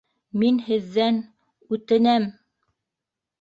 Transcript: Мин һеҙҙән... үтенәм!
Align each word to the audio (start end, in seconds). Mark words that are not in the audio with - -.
Мин 0.43 0.55
һеҙҙән... 0.69 1.19
үтенәм! 1.77 2.27